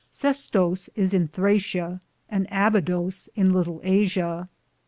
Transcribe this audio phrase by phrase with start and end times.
[0.11, 4.49] Sestose is in Thracia, and Abidose in Litle Asia.